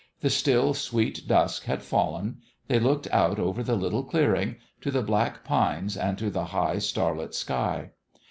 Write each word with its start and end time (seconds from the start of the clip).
The 0.21 0.31
still, 0.31 0.73
sweet 0.73 1.27
dusk 1.27 1.65
had 1.65 1.83
fallen. 1.83 2.37
They 2.67 2.79
looked 2.79 3.07
out 3.11 3.37
over 3.37 3.61
the 3.61 3.75
little 3.75 4.03
clearing 4.03 4.55
to 4.81 4.89
the 4.89 5.03
black 5.03 5.43
pines 5.43 5.95
and 5.95 6.17
to 6.17 6.31
the 6.31 6.45
high 6.45 6.79
star 6.79 7.15
lit 7.15 7.35
sky. 7.35 7.91